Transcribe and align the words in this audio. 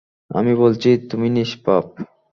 আমি 0.31 0.53
বলছি, 0.55 0.89
তুমি 1.09 1.27
নিষ্পাপ। 1.29 1.85